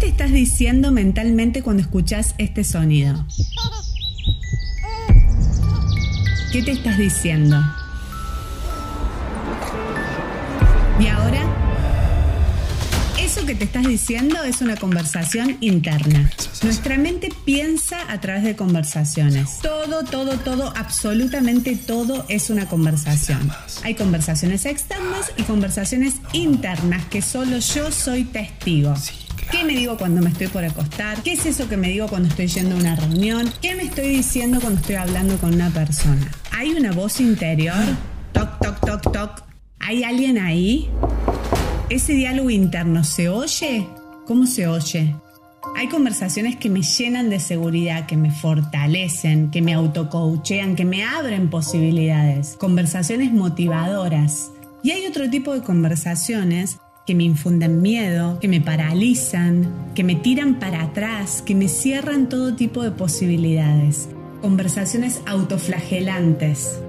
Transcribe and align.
te 0.00 0.08
estás 0.08 0.32
diciendo 0.32 0.90
mentalmente 0.92 1.62
cuando 1.62 1.82
escuchas 1.82 2.34
este 2.38 2.64
sonido? 2.64 3.26
¿Qué 6.50 6.62
te 6.62 6.70
estás 6.70 6.96
diciendo? 6.96 7.62
Y 10.98 11.06
ahora, 11.06 11.42
eso 13.20 13.44
que 13.44 13.54
te 13.54 13.64
estás 13.64 13.86
diciendo 13.86 14.42
es 14.42 14.62
una 14.62 14.76
conversación 14.76 15.58
interna. 15.60 16.30
Nuestra 16.62 16.96
mente 16.96 17.28
piensa 17.44 17.98
a 18.10 18.22
través 18.22 18.44
de 18.44 18.56
conversaciones. 18.56 19.58
Todo, 19.60 20.04
todo, 20.04 20.38
todo, 20.38 20.72
absolutamente 20.76 21.76
todo 21.76 22.24
es 22.30 22.48
una 22.48 22.66
conversación. 22.66 23.50
Hay 23.84 23.94
conversaciones 23.94 24.64
externas 24.64 25.30
y 25.36 25.42
conversaciones 25.42 26.14
internas 26.32 27.04
que 27.04 27.20
solo 27.20 27.58
yo 27.58 27.92
soy 27.92 28.24
testigo. 28.24 28.94
¿Qué 29.50 29.64
me 29.64 29.74
digo 29.74 29.96
cuando 29.96 30.22
me 30.22 30.30
estoy 30.30 30.46
por 30.46 30.64
acostar? 30.64 31.22
¿Qué 31.22 31.32
es 31.32 31.44
eso 31.44 31.68
que 31.68 31.76
me 31.76 31.88
digo 31.88 32.06
cuando 32.06 32.28
estoy 32.28 32.46
yendo 32.46 32.76
a 32.76 32.78
una 32.78 32.94
reunión? 32.94 33.52
¿Qué 33.60 33.74
me 33.74 33.82
estoy 33.82 34.08
diciendo 34.08 34.60
cuando 34.60 34.80
estoy 34.80 34.94
hablando 34.94 35.36
con 35.38 35.54
una 35.54 35.70
persona? 35.70 36.30
¿Hay 36.52 36.70
una 36.70 36.92
voz 36.92 37.20
interior? 37.20 37.74
Toc, 38.32 38.60
toc, 38.60 38.80
toc, 38.80 39.12
toc. 39.12 39.42
¿Hay 39.80 40.04
alguien 40.04 40.38
ahí? 40.38 40.88
¿Ese 41.88 42.12
diálogo 42.12 42.50
interno 42.50 43.02
se 43.02 43.28
oye? 43.28 43.88
¿Cómo 44.24 44.46
se 44.46 44.68
oye? 44.68 45.16
Hay 45.76 45.88
conversaciones 45.88 46.54
que 46.56 46.70
me 46.70 46.82
llenan 46.82 47.28
de 47.28 47.40
seguridad, 47.40 48.06
que 48.06 48.16
me 48.16 48.30
fortalecen, 48.30 49.50
que 49.50 49.62
me 49.62 49.74
autocoachean, 49.74 50.76
que 50.76 50.84
me 50.84 51.02
abren 51.02 51.50
posibilidades. 51.50 52.56
Conversaciones 52.56 53.32
motivadoras. 53.32 54.50
Y 54.84 54.92
hay 54.92 55.06
otro 55.06 55.28
tipo 55.28 55.52
de 55.52 55.62
conversaciones 55.62 56.78
que 57.06 57.14
me 57.14 57.24
infunden 57.24 57.82
miedo, 57.82 58.38
que 58.40 58.48
me 58.48 58.60
paralizan, 58.60 59.92
que 59.94 60.04
me 60.04 60.14
tiran 60.14 60.58
para 60.58 60.82
atrás, 60.82 61.42
que 61.42 61.54
me 61.54 61.68
cierran 61.68 62.28
todo 62.28 62.54
tipo 62.54 62.82
de 62.82 62.90
posibilidades. 62.90 64.08
Conversaciones 64.42 65.20
autoflagelantes. 65.26 66.80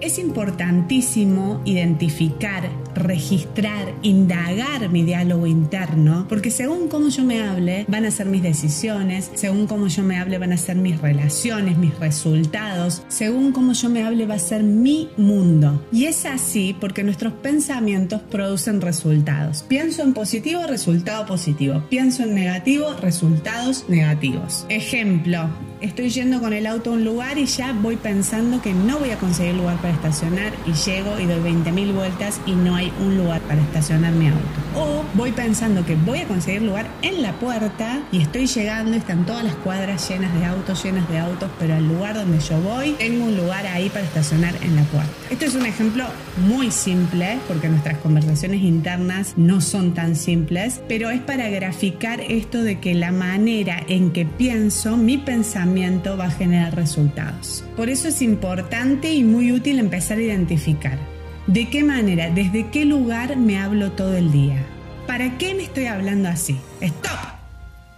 Es 0.00 0.18
importantísimo 0.18 1.60
identificar, 1.64 2.68
registrar, 2.96 3.94
indagar 4.02 4.90
mi 4.90 5.04
diálogo 5.04 5.46
interno, 5.46 6.26
porque 6.28 6.50
según 6.50 6.88
cómo 6.88 7.08
yo 7.08 7.24
me 7.24 7.42
hable, 7.42 7.84
van 7.88 8.04
a 8.04 8.10
ser 8.10 8.26
mis 8.26 8.42
decisiones, 8.42 9.30
según 9.34 9.66
cómo 9.66 9.86
yo 9.86 10.02
me 10.02 10.18
hable, 10.18 10.38
van 10.38 10.52
a 10.52 10.56
ser 10.56 10.76
mis 10.76 11.00
relaciones, 11.00 11.78
mis 11.78 11.96
resultados, 11.98 13.02
según 13.08 13.52
cómo 13.52 13.72
yo 13.72 13.88
me 13.88 14.02
hable, 14.02 14.26
va 14.26 14.34
a 14.34 14.38
ser 14.38 14.62
mi 14.62 15.08
mundo. 15.16 15.84
Y 15.92 16.06
es 16.06 16.26
así 16.26 16.74
porque 16.80 17.04
nuestros 17.04 17.32
pensamientos 17.34 18.20
producen 18.30 18.80
resultados. 18.80 19.62
Pienso 19.62 20.02
en 20.02 20.14
positivo, 20.14 20.62
resultado 20.66 21.26
positivo. 21.26 21.82
Pienso 21.88 22.22
en 22.22 22.34
negativo, 22.34 22.94
resultados 23.00 23.84
negativos. 23.88 24.66
Ejemplo, 24.68 25.48
estoy 25.80 26.08
yendo 26.08 26.40
con 26.40 26.52
el 26.52 26.66
auto 26.66 26.90
a 26.90 26.92
un 26.94 27.04
lugar 27.04 27.38
y 27.38 27.46
ya 27.46 27.72
voy 27.72 27.96
pensando 27.96 28.62
que 28.62 28.72
no 28.72 28.98
voy 28.98 29.10
a 29.10 29.18
conseguir 29.18 29.54
lugar 29.54 29.76
para 29.76 29.92
estacionar 29.92 30.52
y 30.66 30.72
llego 30.72 31.18
y 31.18 31.26
doy 31.26 31.40
20.000 31.40 31.94
vueltas 31.94 32.40
y 32.46 32.52
no 32.52 32.74
hay 32.74 32.92
un 33.00 33.16
lugar 33.16 33.40
para 33.42 33.60
estacionar 33.60 34.12
mi 34.12 34.28
auto. 34.28 34.40
O 34.74 34.95
voy 35.16 35.32
pensando 35.32 35.84
que 35.86 35.94
voy 35.94 36.18
a 36.18 36.28
conseguir 36.28 36.62
lugar 36.62 36.86
en 37.00 37.22
la 37.22 37.32
puerta 37.32 38.02
y 38.12 38.20
estoy 38.20 38.46
llegando 38.46 38.96
están 38.96 39.24
todas 39.24 39.44
las 39.44 39.54
cuadras 39.56 40.06
llenas 40.08 40.32
de 40.38 40.44
autos, 40.44 40.84
llenas 40.84 41.08
de 41.08 41.18
autos, 41.18 41.50
pero 41.58 41.74
al 41.74 41.88
lugar 41.88 42.14
donde 42.14 42.38
yo 42.38 42.60
voy 42.60 42.92
tengo 42.92 43.24
un 43.24 43.36
lugar 43.36 43.66
ahí 43.66 43.88
para 43.88 44.04
estacionar 44.04 44.54
en 44.62 44.76
la 44.76 44.82
puerta. 44.82 45.10
Esto 45.30 45.46
es 45.46 45.54
un 45.54 45.64
ejemplo 45.64 46.04
muy 46.46 46.70
simple 46.70 47.38
porque 47.48 47.68
nuestras 47.68 47.96
conversaciones 47.98 48.60
internas 48.62 49.32
no 49.36 49.62
son 49.62 49.94
tan 49.94 50.16
simples, 50.16 50.82
pero 50.86 51.08
es 51.10 51.20
para 51.20 51.48
graficar 51.48 52.20
esto 52.20 52.62
de 52.62 52.78
que 52.78 52.94
la 52.94 53.10
manera 53.10 53.82
en 53.88 54.10
que 54.10 54.26
pienso, 54.26 54.98
mi 54.98 55.16
pensamiento 55.16 56.18
va 56.18 56.26
a 56.26 56.30
generar 56.30 56.76
resultados. 56.76 57.64
Por 57.74 57.88
eso 57.88 58.08
es 58.08 58.20
importante 58.20 59.14
y 59.14 59.24
muy 59.24 59.52
útil 59.52 59.78
empezar 59.78 60.18
a 60.18 60.22
identificar 60.22 60.98
de 61.46 61.70
qué 61.70 61.84
manera, 61.84 62.28
desde 62.28 62.68
qué 62.70 62.84
lugar 62.84 63.36
me 63.36 63.58
hablo 63.58 63.92
todo 63.92 64.16
el 64.16 64.30
día. 64.32 64.66
¿Para 65.06 65.38
qué 65.38 65.54
me 65.54 65.62
estoy 65.62 65.86
hablando 65.86 66.28
así? 66.28 66.56
¡Stop! 66.80 67.18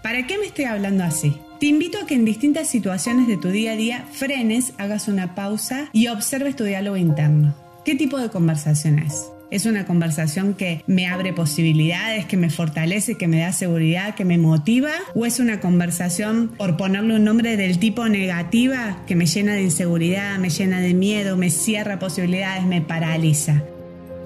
¿Para 0.02 0.26
qué 0.26 0.38
me 0.38 0.46
estoy 0.46 0.66
hablando 0.66 1.04
así? 1.04 1.36
Te 1.58 1.66
invito 1.66 1.98
a 1.98 2.06
que 2.06 2.14
en 2.14 2.24
distintas 2.24 2.68
situaciones 2.68 3.26
de 3.26 3.36
tu 3.36 3.48
día 3.48 3.72
a 3.72 3.76
día 3.76 4.04
frenes, 4.12 4.74
hagas 4.78 5.08
una 5.08 5.34
pausa 5.34 5.88
y 5.92 6.08
observes 6.08 6.54
tu 6.54 6.64
diálogo 6.64 6.96
interno. 6.96 7.54
¿Qué 7.84 7.94
tipo 7.94 8.18
de 8.18 8.28
conversación 8.28 8.98
es? 8.98 9.26
¿Es 9.50 9.64
una 9.64 9.86
conversación 9.86 10.52
que 10.52 10.84
me 10.86 11.06
abre 11.06 11.32
posibilidades, 11.32 12.26
que 12.26 12.36
me 12.36 12.50
fortalece, 12.50 13.16
que 13.16 13.26
me 13.26 13.40
da 13.40 13.52
seguridad, 13.52 14.14
que 14.14 14.26
me 14.26 14.36
motiva? 14.36 14.90
¿O 15.14 15.24
es 15.24 15.40
una 15.40 15.60
conversación, 15.60 16.52
por 16.58 16.76
ponerle 16.76 17.16
un 17.16 17.24
nombre, 17.24 17.56
del 17.56 17.78
tipo 17.78 18.06
negativa, 18.08 19.02
que 19.06 19.16
me 19.16 19.24
llena 19.24 19.54
de 19.54 19.62
inseguridad, 19.62 20.38
me 20.38 20.50
llena 20.50 20.80
de 20.80 20.92
miedo, 20.92 21.38
me 21.38 21.48
cierra 21.48 21.98
posibilidades, 21.98 22.66
me 22.66 22.82
paraliza? 22.82 23.62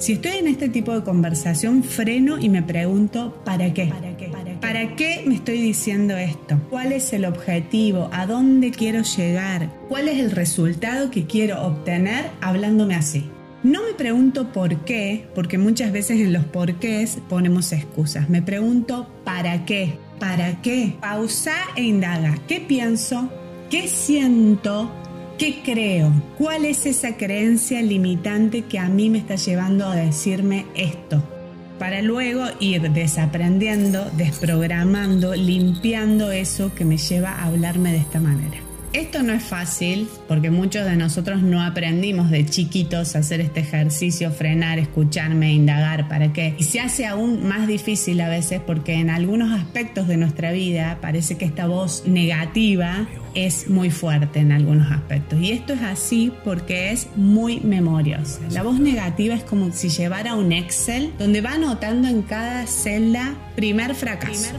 Si 0.03 0.15
estoy 0.15 0.33
en 0.33 0.49
este 0.49 0.69
tipo 0.69 0.93
de 0.93 1.05
conversación, 1.05 1.85
freno 1.85 2.37
y 2.41 2.49
me 2.49 2.61
pregunto, 2.61 3.41
¿para 3.45 3.73
qué? 3.73 3.87
¿Para 3.87 4.17
qué? 4.17 4.33
¿Para 4.61 4.97
qué 4.97 5.23
me 5.25 5.37
estoy 5.37 5.61
diciendo 5.61 6.17
esto? 6.17 6.59
¿Cuál 6.71 6.91
es 6.91 7.13
el 7.13 7.25
objetivo? 7.25 8.11
¿A 8.13 8.27
dónde 8.27 8.73
quiero 8.73 9.03
llegar? 9.03 9.71
¿Cuál 9.89 10.09
es 10.09 10.19
el 10.19 10.33
resultado 10.33 11.13
que 11.13 11.27
quiero 11.27 11.65
obtener 11.65 12.33
hablándome 12.41 12.97
así? 12.97 13.31
No 13.63 13.85
me 13.85 13.95
pregunto 13.95 14.51
por 14.51 14.85
qué, 14.85 15.29
porque 15.37 15.57
muchas 15.57 15.93
veces 15.93 16.19
en 16.19 16.33
los 16.33 16.47
porqués 16.47 17.19
ponemos 17.29 17.71
excusas. 17.71 18.29
Me 18.29 18.43
pregunto 18.43 19.09
para 19.23 19.65
qué. 19.65 19.99
¿Para 20.19 20.61
qué? 20.63 20.97
Pausa 21.01 21.55
e 21.77 21.85
indaga. 21.85 22.37
¿Qué 22.49 22.59
pienso? 22.59 23.31
¿Qué 23.71 23.87
siento? 23.87 24.91
¿Qué 25.39 25.63
creo? 25.65 26.13
¿Cuál 26.39 26.65
es 26.65 26.87
esa 26.87 27.17
creencia 27.17 27.83
limitante 27.83 28.63
que 28.63 28.79
a 28.79 28.89
mí 28.89 29.11
me 29.11 29.19
está 29.19 29.37
llevando 29.37 29.87
a 29.87 29.97
decirme 29.97 30.67
esto? 30.75 31.23
Para 31.79 32.01
luego 32.01 32.45
ir 32.61 32.91
desaprendiendo, 32.93 34.09
desprogramando, 34.17 35.35
limpiando 35.35 36.31
eso 36.31 36.73
que 36.75 36.85
me 36.85 36.97
lleva 36.97 37.31
a 37.31 37.47
hablarme 37.47 37.93
de 37.93 37.99
esta 37.99 38.21
manera. 38.21 38.72
Esto 38.93 39.23
no 39.23 39.33
es 39.33 39.43
fácil 39.43 40.07
porque 40.29 40.51
muchos 40.51 40.85
de 40.85 40.97
nosotros 40.97 41.41
no 41.41 41.63
aprendimos 41.63 42.31
de 42.31 42.45
chiquitos 42.45 43.17
a 43.17 43.21
hacer 43.21 43.41
este 43.41 43.61
ejercicio, 43.61 44.31
frenar, 44.31 44.79
escucharme, 44.79 45.53
indagar, 45.53 46.09
¿para 46.09 46.35
qué? 46.35 46.55
Y 46.59 46.65
se 46.65 46.81
hace 46.81 47.07
aún 47.07 47.47
más 47.47 47.67
difícil 47.67 48.21
a 48.21 48.29
veces 48.29 48.61
porque 48.61 48.95
en 48.95 49.09
algunos 49.09 49.59
aspectos 49.59 50.09
de 50.09 50.19
nuestra 50.19 50.53
vida 50.53 50.99
parece 51.01 51.39
que 51.39 51.47
esta 51.47 51.67
voz 51.67 52.05
negativa 52.07 53.09
es 53.35 53.71
muy 53.71 53.91
fuerte 53.91 54.41
en 54.41 54.53
algunos 54.53 54.93
aspectos. 54.93 55.41
Y 55.41 55.53
esto 55.53 55.73
es 55.73 55.83
así 55.83 56.31
porque 56.45 56.93
es 56.93 57.09
muy 57.17 57.61
memoriosa. 57.61 58.41
La 58.51 58.63
voz 58.63 58.79
negativa 58.79 59.35
es 59.35 59.43
como 59.43 59.73
si 59.73 59.89
llevara 59.89 60.35
un 60.35 60.53
Excel 60.53 61.13
donde 61.19 61.41
va 61.41 61.53
anotando 61.53 62.09
en 62.09 62.21
cada 62.21 62.67
celda 62.67 63.35
primer 63.57 63.95
fracaso. 63.95 64.53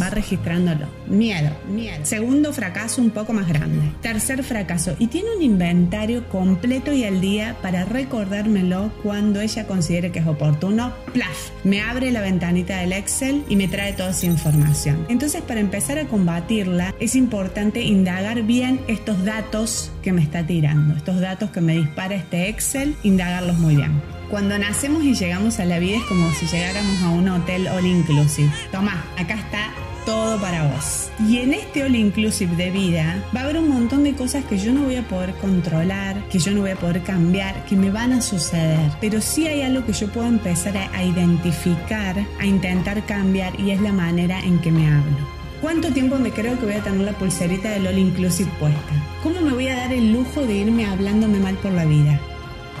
Va 0.00 0.10
registrándolo. 0.10 0.99
Miedo. 1.10 1.50
Miedo. 1.68 2.04
Segundo 2.04 2.52
fracaso 2.52 3.02
un 3.02 3.10
poco 3.10 3.32
más 3.32 3.48
grande. 3.48 3.92
Tercer 4.00 4.42
fracaso. 4.44 4.94
Y 4.98 5.08
tiene 5.08 5.34
un 5.36 5.42
inventario 5.42 6.28
completo 6.28 6.92
y 6.92 7.04
al 7.04 7.20
día 7.20 7.56
para 7.60 7.84
recordármelo 7.84 8.92
cuando 9.02 9.40
ella 9.40 9.66
considere 9.66 10.12
que 10.12 10.20
es 10.20 10.26
oportuno. 10.26 10.92
Plaf. 11.12 11.50
Me 11.64 11.80
abre 11.80 12.12
la 12.12 12.20
ventanita 12.20 12.78
del 12.78 12.92
Excel 12.92 13.44
y 13.48 13.56
me 13.56 13.68
trae 13.68 13.92
toda 13.92 14.10
esa 14.10 14.26
información. 14.26 15.04
Entonces 15.08 15.42
para 15.42 15.60
empezar 15.60 15.98
a 15.98 16.06
combatirla 16.06 16.94
es 17.00 17.16
importante 17.16 17.82
indagar 17.82 18.42
bien 18.42 18.80
estos 18.86 19.24
datos 19.24 19.90
que 20.02 20.12
me 20.12 20.22
está 20.22 20.46
tirando, 20.46 20.96
estos 20.96 21.20
datos 21.20 21.50
que 21.50 21.60
me 21.60 21.76
dispara 21.76 22.14
este 22.14 22.48
Excel, 22.48 22.96
indagarlos 23.02 23.58
muy 23.58 23.76
bien. 23.76 24.00
Cuando 24.30 24.56
nacemos 24.58 25.02
y 25.02 25.14
llegamos 25.14 25.58
a 25.58 25.64
la 25.64 25.80
vida 25.80 25.96
es 25.96 26.04
como 26.04 26.32
si 26.34 26.46
llegáramos 26.46 27.02
a 27.02 27.08
un 27.08 27.28
hotel 27.28 27.66
all 27.66 27.84
inclusive. 27.84 28.50
Toma, 28.70 29.04
acá 29.18 29.34
está 29.34 29.70
todo 30.04 30.40
para 30.40 30.64
vos. 30.64 31.10
Y 31.28 31.38
en 31.38 31.52
este 31.52 31.84
all 31.84 31.94
inclusive 31.94 32.56
de 32.56 32.70
vida 32.70 33.22
va 33.34 33.40
a 33.40 33.44
haber 33.44 33.58
un 33.58 33.68
montón 33.68 34.04
de 34.04 34.14
cosas 34.14 34.44
que 34.44 34.58
yo 34.58 34.72
no 34.72 34.84
voy 34.84 34.96
a 34.96 35.08
poder 35.08 35.34
controlar, 35.34 36.22
que 36.28 36.38
yo 36.38 36.52
no 36.52 36.62
voy 36.62 36.70
a 36.70 36.76
poder 36.76 37.02
cambiar, 37.02 37.64
que 37.64 37.76
me 37.76 37.90
van 37.90 38.12
a 38.12 38.20
suceder. 38.20 38.90
Pero 39.00 39.20
sí 39.20 39.46
hay 39.46 39.62
algo 39.62 39.84
que 39.84 39.92
yo 39.92 40.08
puedo 40.08 40.26
empezar 40.26 40.76
a, 40.76 40.90
a 40.96 41.04
identificar, 41.04 42.16
a 42.38 42.46
intentar 42.46 43.04
cambiar 43.06 43.58
y 43.60 43.70
es 43.70 43.80
la 43.80 43.92
manera 43.92 44.40
en 44.40 44.58
que 44.60 44.70
me 44.70 44.86
hablo. 44.86 45.40
¿Cuánto 45.60 45.92
tiempo 45.92 46.18
me 46.18 46.30
creo 46.30 46.58
que 46.58 46.64
voy 46.64 46.74
a 46.74 46.82
tener 46.82 47.00
la 47.00 47.12
pulserita 47.12 47.70
del 47.70 47.86
All 47.86 47.98
Inclusive 47.98 48.50
puesta? 48.58 48.80
¿Cómo 49.22 49.42
me 49.42 49.52
voy 49.52 49.68
a 49.68 49.76
dar 49.76 49.92
el 49.92 50.10
lujo 50.10 50.40
de 50.46 50.54
irme 50.54 50.86
hablándome 50.86 51.38
mal 51.38 51.56
por 51.56 51.72
la 51.72 51.84
vida? 51.84 52.18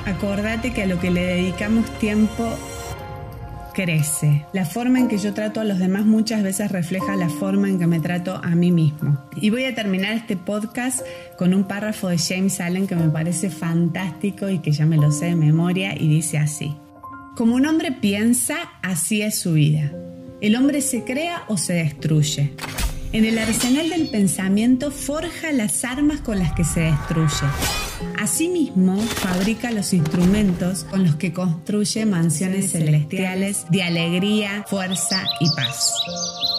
Acordate 0.06 0.72
que 0.72 0.84
a 0.84 0.86
lo 0.86 0.98
que 0.98 1.10
le 1.10 1.22
dedicamos 1.22 1.84
tiempo 1.98 2.56
crece. 3.72 4.44
La 4.52 4.64
forma 4.64 4.98
en 4.98 5.08
que 5.08 5.18
yo 5.18 5.34
trato 5.34 5.60
a 5.60 5.64
los 5.64 5.78
demás 5.78 6.04
muchas 6.04 6.42
veces 6.42 6.70
refleja 6.70 7.16
la 7.16 7.28
forma 7.28 7.68
en 7.68 7.78
que 7.78 7.86
me 7.86 8.00
trato 8.00 8.40
a 8.42 8.54
mí 8.54 8.72
mismo. 8.72 9.18
Y 9.36 9.50
voy 9.50 9.64
a 9.64 9.74
terminar 9.74 10.14
este 10.14 10.36
podcast 10.36 11.00
con 11.38 11.54
un 11.54 11.64
párrafo 11.64 12.08
de 12.08 12.18
James 12.18 12.60
Allen 12.60 12.86
que 12.86 12.96
me 12.96 13.08
parece 13.08 13.50
fantástico 13.50 14.48
y 14.48 14.58
que 14.58 14.72
ya 14.72 14.86
me 14.86 14.96
lo 14.96 15.10
sé 15.10 15.26
de 15.26 15.36
memoria 15.36 15.94
y 15.94 16.08
dice 16.08 16.38
así. 16.38 16.74
Como 17.36 17.54
un 17.54 17.66
hombre 17.66 17.92
piensa, 17.92 18.56
así 18.82 19.22
es 19.22 19.38
su 19.38 19.54
vida. 19.54 19.92
El 20.40 20.56
hombre 20.56 20.80
se 20.80 21.04
crea 21.04 21.44
o 21.48 21.56
se 21.56 21.74
destruye. 21.74 22.52
En 23.12 23.24
el 23.24 23.38
arsenal 23.38 23.90
del 23.90 24.08
pensamiento 24.08 24.90
forja 24.90 25.52
las 25.52 25.84
armas 25.84 26.20
con 26.20 26.38
las 26.38 26.52
que 26.52 26.64
se 26.64 26.80
destruye. 26.80 27.46
Asimismo, 28.18 28.96
fabrica 28.98 29.70
los 29.70 29.92
instrumentos 29.92 30.84
con 30.84 31.04
los 31.04 31.16
que 31.16 31.32
construye 31.32 32.04
mansiones 32.06 32.72
celestiales 32.72 33.66
de 33.70 33.82
alegría, 33.82 34.64
fuerza 34.68 35.24
y 35.40 35.48
paz. 35.56 35.94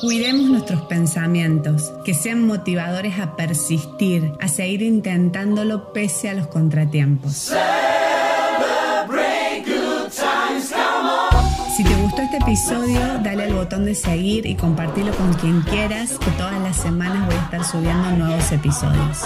Cuidemos 0.01 0.49
nuestros 0.49 0.81
pensamientos, 0.83 1.93
que 2.03 2.13
sean 2.13 2.47
motivadores 2.47 3.19
a 3.19 3.35
persistir, 3.35 4.31
a 4.41 4.47
seguir 4.47 4.81
intentándolo 4.81 5.93
pese 5.93 6.29
a 6.29 6.33
los 6.33 6.47
contratiempos. 6.47 7.53
Si 11.77 11.83
te 11.83 11.95
gustó 11.95 12.21
este 12.21 12.38
episodio, 12.38 12.99
dale 13.23 13.43
al 13.43 13.53
botón 13.53 13.85
de 13.85 13.95
seguir 13.95 14.45
y 14.45 14.55
compartirlo 14.55 15.13
con 15.15 15.33
quien 15.33 15.61
quieras, 15.61 16.11
que 16.19 16.31
todas 16.31 16.59
las 16.61 16.77
semanas 16.77 17.27
voy 17.27 17.35
a 17.35 17.41
estar 17.43 17.63
subiendo 17.63 18.11
nuevos 18.11 18.51
episodios. 18.51 19.19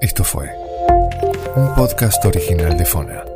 Esto 0.00 0.24
fue 0.24 0.48
un 1.56 1.74
podcast 1.74 2.24
original 2.24 2.78
de 2.78 2.86
Fona. 2.86 3.29